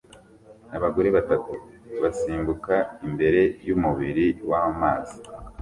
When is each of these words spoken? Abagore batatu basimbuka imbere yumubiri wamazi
Abagore 0.77 1.09
batatu 1.17 1.51
basimbuka 2.01 2.75
imbere 3.07 3.41
yumubiri 3.67 4.27
wamazi 4.49 5.17